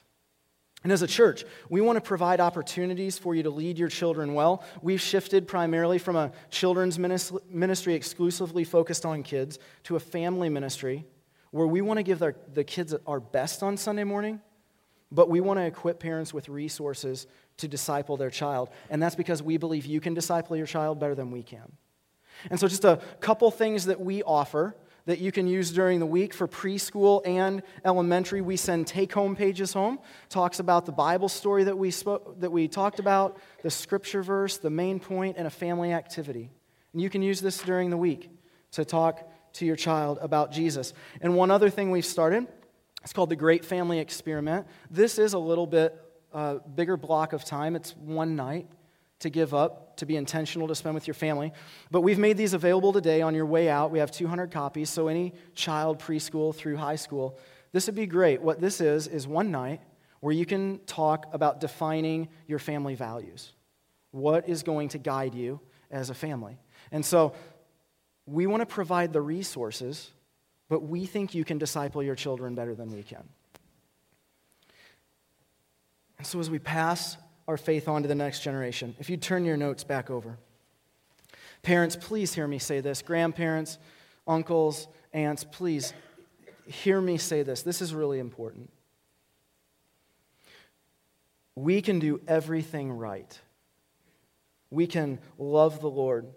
[0.86, 4.34] And as a church, we want to provide opportunities for you to lead your children
[4.34, 4.62] well.
[4.82, 11.04] We've shifted primarily from a children's ministry exclusively focused on kids to a family ministry
[11.50, 14.40] where we want to give the kids our best on Sunday morning,
[15.10, 18.70] but we want to equip parents with resources to disciple their child.
[18.88, 21.72] And that's because we believe you can disciple your child better than we can.
[22.48, 26.06] And so, just a couple things that we offer that you can use during the
[26.06, 28.40] week for preschool and elementary.
[28.40, 32.50] We send take home pages home, talks about the Bible story that we, spoke, that
[32.50, 36.50] we talked about, the scripture verse, the main point, and a family activity.
[36.92, 38.30] And you can use this during the week
[38.72, 40.92] to talk to your child about Jesus.
[41.20, 42.46] And one other thing we've started,
[43.02, 44.66] it's called the Great Family Experiment.
[44.90, 45.96] This is a little bit
[46.32, 48.66] uh, bigger block of time, it's one night
[49.20, 51.52] to give up, to be intentional to spend with your family.
[51.90, 53.90] But we've made these available today on your way out.
[53.90, 57.38] We have 200 copies, so any child, preschool through high school,
[57.72, 58.42] this would be great.
[58.42, 59.80] What this is, is one night
[60.20, 63.52] where you can talk about defining your family values.
[64.10, 66.58] What is going to guide you as a family?
[66.92, 67.34] And so
[68.26, 70.10] we want to provide the resources,
[70.68, 73.24] but we think you can disciple your children better than we can.
[76.18, 77.16] And so as we pass
[77.48, 78.94] our faith on to the next generation.
[78.98, 80.38] If you turn your notes back over,
[81.66, 83.02] Parents, please hear me say this.
[83.02, 83.78] Grandparents,
[84.24, 85.92] uncles, aunts, please
[86.64, 87.62] hear me say this.
[87.62, 88.70] This is really important.
[91.56, 93.40] We can do everything right.
[94.70, 96.28] We can love the Lord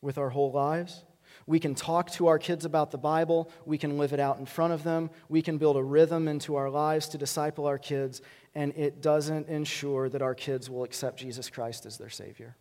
[0.00, 1.04] with our whole lives.
[1.46, 3.50] We can talk to our kids about the Bible.
[3.66, 5.10] We can live it out in front of them.
[5.28, 8.22] We can build a rhythm into our lives to disciple our kids,
[8.54, 12.56] and it doesn't ensure that our kids will accept Jesus Christ as their Savior.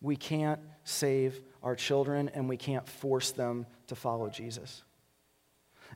[0.00, 4.82] We can't save our children, and we can't force them to follow Jesus.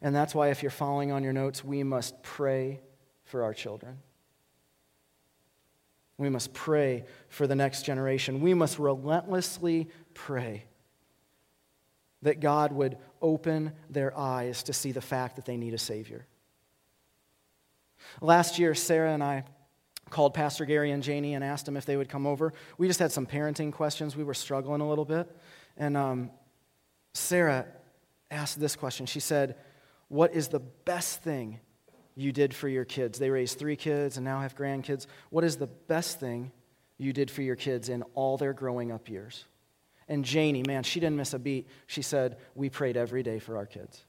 [0.01, 2.81] And that's why, if you're following on your notes, we must pray
[3.25, 3.99] for our children.
[6.17, 8.41] We must pray for the next generation.
[8.41, 10.65] We must relentlessly pray
[12.23, 16.27] that God would open their eyes to see the fact that they need a Savior.
[18.21, 19.45] Last year, Sarah and I
[20.11, 22.53] called Pastor Gary and Janie and asked them if they would come over.
[22.79, 24.17] We just had some parenting questions.
[24.17, 25.31] We were struggling a little bit.
[25.77, 26.31] And um,
[27.15, 27.67] Sarah
[28.31, 29.07] asked this question.
[29.07, 29.57] She said,
[30.09, 31.61] What is the best thing
[32.15, 33.19] you did for your kids?
[33.19, 35.07] They raised three kids and now have grandkids.
[35.31, 36.53] What is the best thing
[36.97, 39.45] you did for your kids in all their growing up years?
[40.09, 41.69] And Janie, man, she didn't miss a beat.
[41.87, 44.05] She said, We prayed every day for our kids.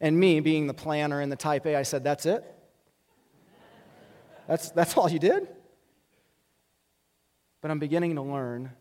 [0.00, 2.44] And me, being the planner and the type A, I said, That's it?
[4.46, 5.46] That's, that's all you did?
[7.60, 8.72] But I'm beginning to learn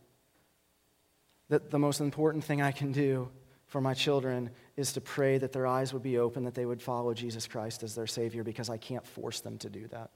[1.49, 3.29] that the most important thing I can do
[3.67, 6.82] for my children is to pray that their eyes would be open, that they would
[6.82, 10.10] follow Jesus Christ as their Savior, because I can't force them to do that.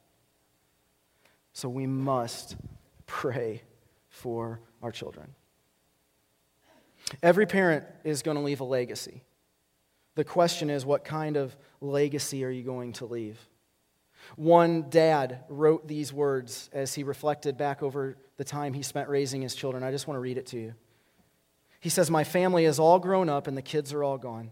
[1.53, 2.55] So we must
[3.05, 3.61] pray
[4.09, 5.35] for our children.
[7.21, 9.21] Every parent is going to leave a legacy.
[10.15, 13.39] The question is, what kind of legacy are you going to leave?
[14.35, 19.41] One dad wrote these words as he reflected back over the time he spent raising
[19.41, 19.83] his children.
[19.83, 20.73] I just want to read it to you.
[21.79, 24.51] He says, My family is all grown up and the kids are all gone.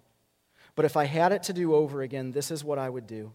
[0.75, 3.33] But if I had it to do over again, this is what I would do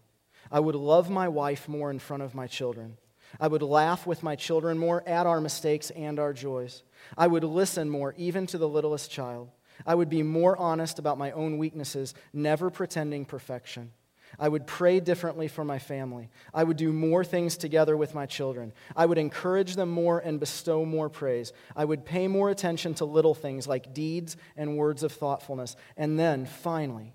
[0.51, 2.97] I would love my wife more in front of my children.
[3.39, 6.83] I would laugh with my children more at our mistakes and our joys.
[7.17, 9.49] I would listen more, even to the littlest child.
[9.85, 13.91] I would be more honest about my own weaknesses, never pretending perfection.
[14.39, 16.29] I would pray differently for my family.
[16.53, 18.73] I would do more things together with my children.
[18.95, 21.53] I would encourage them more and bestow more praise.
[21.75, 25.75] I would pay more attention to little things like deeds and words of thoughtfulness.
[25.95, 27.13] And then, finally,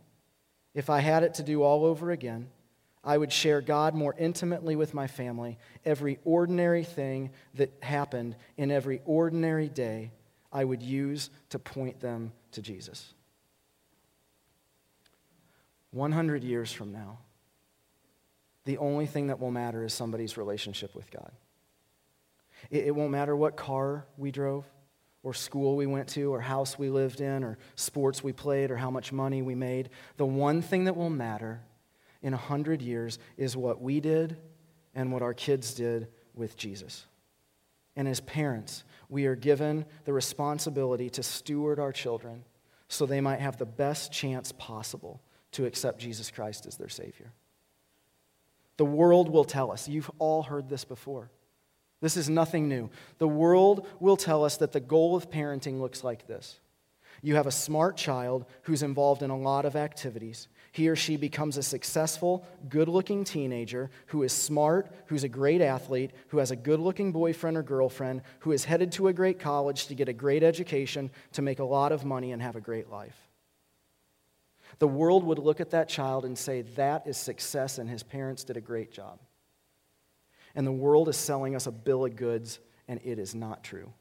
[0.75, 2.49] if I had it to do all over again,
[3.05, 5.59] I would share God more intimately with my family.
[5.85, 10.13] Every ordinary thing that happened in every ordinary day,
[10.53, 13.15] I would use to point them to Jesus.
[15.93, 17.19] 100 years from now,
[18.65, 21.33] the only thing that will matter is somebody's relationship with God.
[22.71, 24.65] It, it, won't matter what car we drove,
[25.23, 28.77] or school we went to, or house we lived in, or sports we played, or
[28.77, 29.91] how much money we made.
[30.17, 31.61] The one thing that will matter
[32.23, 34.37] in 100 years is what we did
[34.95, 37.07] and what our kids did with Jesus.
[37.97, 42.45] And as parents, we are given the responsibility to steward our children
[42.89, 45.21] so they might have the best chance possible
[45.53, 47.33] to accept Jesus Christ as their Savior.
[48.79, 51.31] The world will tell us, you've all heard this before.
[52.01, 52.91] This is nothing new.
[53.19, 56.59] The world will tell us that the goal of parenting looks like this
[57.25, 60.49] you have a smart child who's involved in a lot of activities.
[60.73, 65.61] He or she becomes a successful, good looking teenager who is smart, who's a great
[65.61, 69.39] athlete, who has a good looking boyfriend or girlfriend, who is headed to a great
[69.39, 72.61] college to get a great education, to make a lot of money, and have a
[72.61, 73.29] great life.
[74.79, 78.43] The world would look at that child and say, That is success, and his parents
[78.43, 79.21] did a great job.
[80.55, 83.93] And the world is selling us a bill of goods, and it is not true.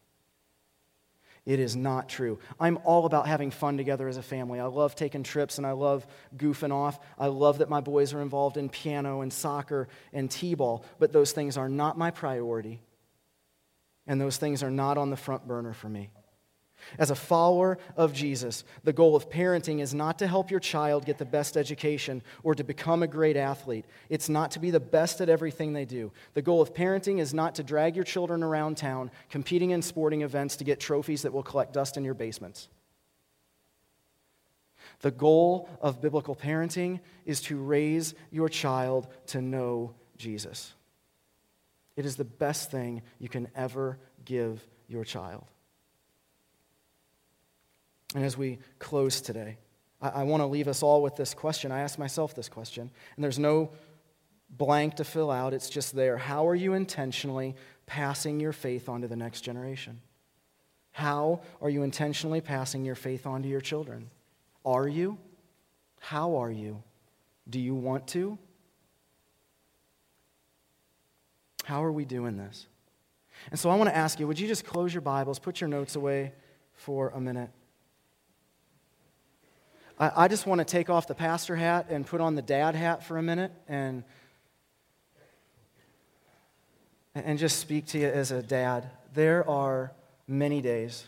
[1.45, 2.37] It is not true.
[2.59, 4.59] I'm all about having fun together as a family.
[4.59, 6.05] I love taking trips and I love
[6.37, 6.99] goofing off.
[7.17, 11.11] I love that my boys are involved in piano and soccer and t ball, but
[11.11, 12.79] those things are not my priority.
[14.05, 16.09] And those things are not on the front burner for me.
[16.97, 21.05] As a follower of Jesus, the goal of parenting is not to help your child
[21.05, 23.85] get the best education or to become a great athlete.
[24.09, 26.11] It's not to be the best at everything they do.
[26.33, 30.21] The goal of parenting is not to drag your children around town competing in sporting
[30.21, 32.67] events to get trophies that will collect dust in your basements.
[35.01, 40.73] The goal of biblical parenting is to raise your child to know Jesus.
[41.95, 45.45] It is the best thing you can ever give your child.
[48.15, 49.57] And as we close today,
[50.01, 51.71] I, I want to leave us all with this question.
[51.71, 53.71] I ask myself this question, and there's no
[54.49, 56.17] blank to fill out, it's just there.
[56.17, 57.55] How are you intentionally
[57.85, 60.01] passing your faith on to the next generation?
[60.91, 64.09] How are you intentionally passing your faith on to your children?
[64.65, 65.17] Are you?
[65.99, 66.83] How are you?
[67.49, 68.37] Do you want to?
[71.63, 72.67] How are we doing this?
[73.49, 75.69] And so I want to ask you would you just close your Bibles, put your
[75.69, 76.33] notes away
[76.73, 77.49] for a minute?
[80.01, 82.73] I, I just want to take off the pastor hat and put on the dad
[82.73, 84.03] hat for a minute and,
[87.13, 88.89] and just speak to you as a dad.
[89.13, 89.93] There are
[90.27, 91.05] many days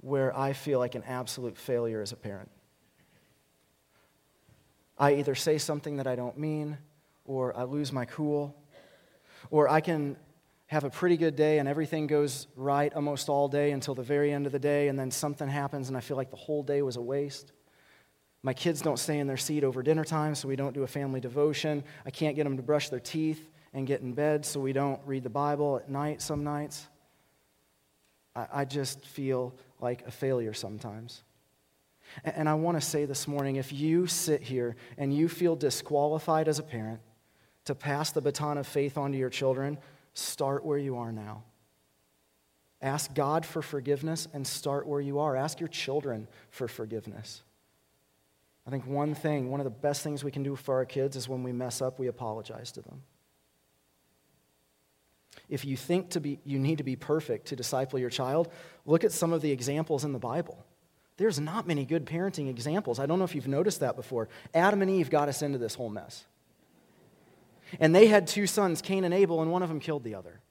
[0.00, 2.50] where I feel like an absolute failure as a parent.
[4.96, 6.78] I either say something that I don't mean,
[7.26, 8.56] or I lose my cool,
[9.50, 10.16] or I can
[10.68, 14.32] have a pretty good day and everything goes right almost all day until the very
[14.32, 16.80] end of the day, and then something happens and I feel like the whole day
[16.80, 17.52] was a waste.
[18.48, 20.86] My kids don't stay in their seat over dinner time, so we don't do a
[20.86, 21.84] family devotion.
[22.06, 24.98] I can't get them to brush their teeth and get in bed, so we don't
[25.04, 26.86] read the Bible at night some nights.
[28.34, 31.24] I, I just feel like a failure sometimes.
[32.24, 35.54] And, and I want to say this morning if you sit here and you feel
[35.54, 37.00] disqualified as a parent
[37.66, 39.76] to pass the baton of faith onto your children,
[40.14, 41.42] start where you are now.
[42.80, 45.36] Ask God for forgiveness and start where you are.
[45.36, 47.42] Ask your children for forgiveness.
[48.68, 51.16] I think one thing, one of the best things we can do for our kids
[51.16, 53.02] is when we mess up, we apologize to them.
[55.48, 58.52] If you think to be, you need to be perfect to disciple your child,
[58.84, 60.66] look at some of the examples in the Bible.
[61.16, 62.98] There's not many good parenting examples.
[62.98, 64.28] I don't know if you've noticed that before.
[64.52, 66.26] Adam and Eve got us into this whole mess.
[67.80, 70.42] And they had two sons, Cain and Abel, and one of them killed the other.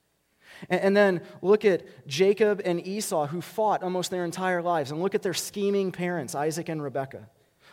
[0.72, 4.90] And then look at Jacob and Esau, who fought almost their entire lives.
[4.90, 7.30] And look at their scheming parents, Isaac and Rebekah.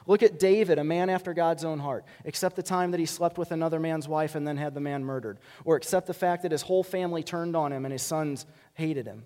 [0.06, 3.38] Look at David, a man after God's own heart, except the time that he slept
[3.38, 6.52] with another man's wife and then had the man murdered, or except the fact that
[6.52, 8.44] his whole family turned on him and his sons
[8.74, 9.24] hated him.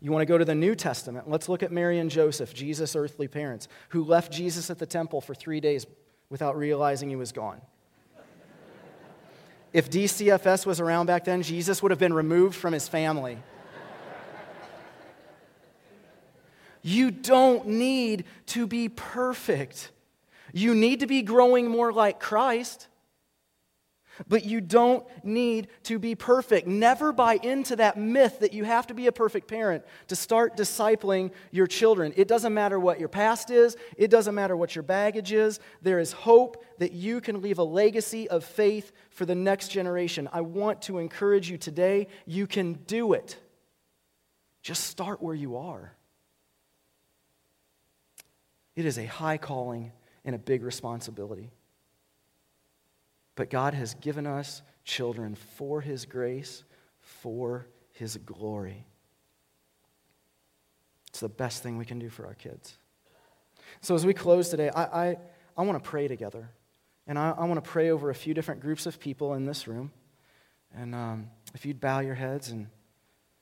[0.00, 1.28] You want to go to the New Testament?
[1.28, 5.20] Let's look at Mary and Joseph, Jesus' earthly parents, who left Jesus at the temple
[5.20, 5.86] for three days
[6.28, 7.60] without realizing he was gone.
[9.72, 13.38] If DCFS was around back then, Jesus would have been removed from his family.
[16.82, 19.90] You don't need to be perfect.
[20.52, 22.88] You need to be growing more like Christ,
[24.28, 26.66] but you don't need to be perfect.
[26.66, 30.56] Never buy into that myth that you have to be a perfect parent to start
[30.56, 32.12] discipling your children.
[32.16, 35.60] It doesn't matter what your past is, it doesn't matter what your baggage is.
[35.82, 40.28] There is hope that you can leave a legacy of faith for the next generation.
[40.32, 43.36] I want to encourage you today you can do it.
[44.62, 45.94] Just start where you are.
[48.76, 49.92] It is a high calling
[50.24, 51.50] and a big responsibility.
[53.34, 56.64] But God has given us children for His grace,
[57.00, 58.86] for His glory.
[61.08, 62.76] It's the best thing we can do for our kids.
[63.80, 65.16] So, as we close today, I, I,
[65.56, 66.50] I want to pray together.
[67.06, 69.66] And I, I want to pray over a few different groups of people in this
[69.66, 69.90] room.
[70.74, 72.68] And um, if you'd bow your heads and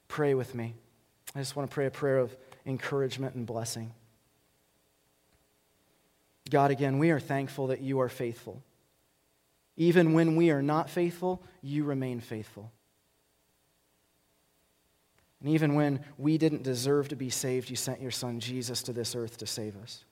[0.06, 0.74] pray with me,
[1.34, 3.92] I just want to pray a prayer of encouragement and blessing.
[6.50, 8.62] God, again, we are thankful that you are faithful.
[9.76, 12.72] Even when we are not faithful, you remain faithful.
[15.40, 18.92] And even when we didn't deserve to be saved, you sent your son Jesus to
[18.92, 20.04] this earth to save us.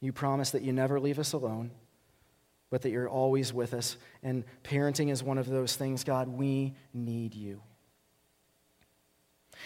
[0.00, 1.70] You promise that you never leave us alone,
[2.70, 3.98] but that you're always with us.
[4.22, 7.60] And parenting is one of those things, God, we need you.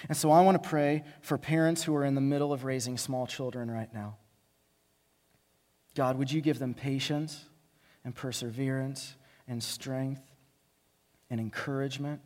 [0.09, 2.99] And so I want to pray for parents who are in the middle of raising
[2.99, 4.17] small children right now.
[5.95, 7.45] God, would you give them patience
[8.05, 9.15] and perseverance
[9.47, 10.23] and strength
[11.31, 12.21] and encouragement?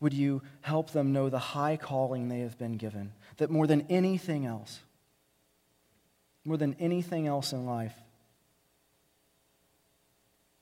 [0.00, 3.12] Would you help them know the high calling they have been given?
[3.38, 4.80] That more than anything else,
[6.44, 7.94] more than anything else in life,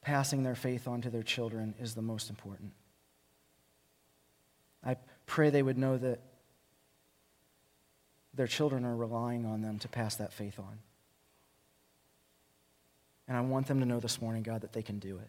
[0.00, 2.72] passing their faith on to their children is the most important.
[4.84, 6.20] I pray they would know that
[8.34, 10.78] their children are relying on them to pass that faith on.
[13.28, 15.28] And I want them to know this morning, God, that they can do it.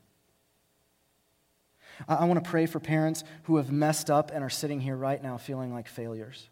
[2.08, 5.22] I, want to pray for parents who have messed up and are sitting here right
[5.22, 6.50] now feeling like failures.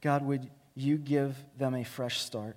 [0.00, 2.56] God, would you give them a fresh start?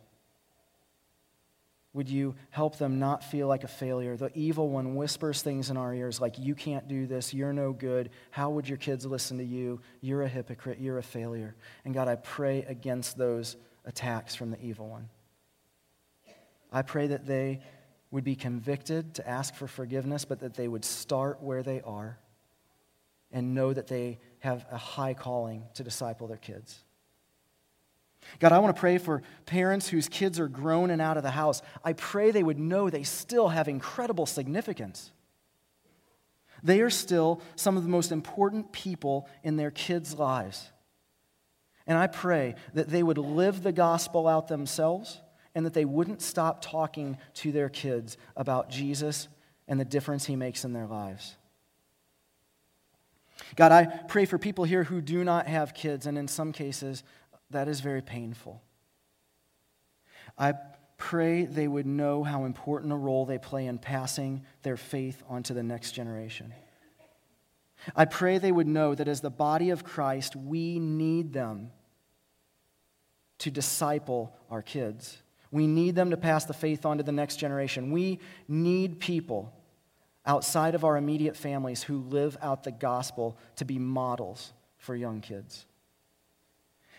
[1.94, 4.18] Would you help them not feel like a failure?
[4.18, 7.34] The evil one whispers things in our ears like, You can't do this.
[7.34, 8.10] You're no good.
[8.32, 9.80] How would your kids listen to you?
[10.02, 10.80] You're a hypocrite.
[10.80, 11.56] You're a failure.
[11.86, 15.10] And God, I pray against those attacks from the evil one.
[16.72, 17.62] I pray that they
[18.10, 22.18] would be convicted to ask for forgiveness, but that they would start where they are
[23.32, 26.84] and know that they have a high calling to disciple their kids.
[28.40, 31.32] God, I want to pray for parents whose kids are grown and out of the
[31.32, 31.62] house.
[31.84, 35.12] I pray they would know they still have incredible significance.
[36.64, 40.72] They are still some of the most important people in their kids' lives.
[41.86, 45.20] And I pray that they would live the gospel out themselves
[45.54, 49.28] and that they wouldn't stop talking to their kids about Jesus
[49.68, 51.36] and the difference he makes in their lives.
[53.56, 57.04] God, I pray for people here who do not have kids, and in some cases,
[57.54, 58.62] that is very painful.
[60.38, 60.54] I
[60.98, 65.54] pray they would know how important a role they play in passing their faith onto
[65.54, 66.54] the next generation.
[67.96, 71.72] I pray they would know that as the body of Christ, we need them
[73.40, 75.22] to disciple our kids.
[75.52, 77.92] We need them to pass the faith on to the next generation.
[77.92, 79.54] We need people
[80.26, 85.20] outside of our immediate families who live out the gospel to be models for young
[85.20, 85.66] kids.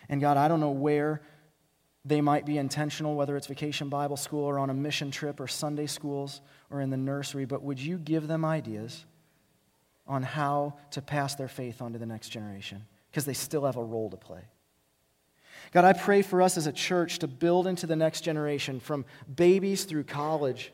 [0.09, 1.21] And God, I don't know where
[2.03, 5.47] they might be intentional, whether it's vacation Bible school or on a mission trip or
[5.47, 9.05] Sunday schools or in the nursery, but would you give them ideas
[10.07, 12.85] on how to pass their faith on to the next generation?
[13.09, 14.41] Because they still have a role to play.
[15.71, 19.05] God, I pray for us as a church to build into the next generation from
[19.35, 20.71] babies through college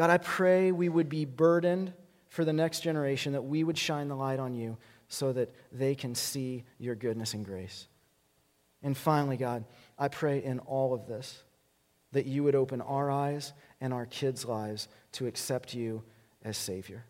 [0.00, 1.92] God, I pray we would be burdened
[2.30, 5.94] for the next generation, that we would shine the light on you so that they
[5.94, 7.86] can see your goodness and grace.
[8.82, 9.64] And finally, God,
[9.98, 11.42] I pray in all of this
[12.12, 16.02] that you would open our eyes and our kids' lives to accept you
[16.42, 17.04] as Savior.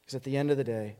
[0.00, 0.96] Because at the end of the day,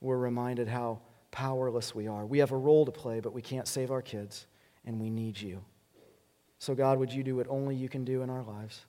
[0.00, 1.00] we're reminded how
[1.30, 2.24] powerless we are.
[2.24, 4.46] We have a role to play, but we can't save our kids,
[4.84, 5.62] and we need you.
[6.58, 8.86] So, God, would you do what only you can do in our lives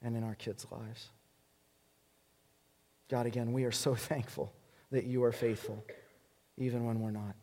[0.00, 1.10] and in our kids' lives?
[3.10, 4.52] God, again, we are so thankful
[4.90, 5.84] that you are faithful,
[6.56, 7.34] even when we're not.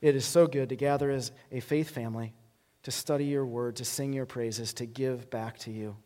[0.00, 2.32] It is so good to gather as a faith family,
[2.82, 5.96] to study your word, to sing your praises, to give back to you.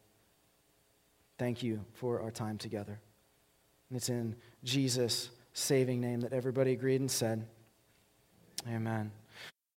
[1.39, 3.01] Thank you for our time together.
[3.89, 7.47] And it's in Jesus' saving name that everybody agreed and said,
[8.69, 9.13] Amen.